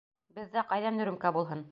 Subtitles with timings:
[0.37, 1.63] Беҙҙә ҡайҙан рюмка булһын?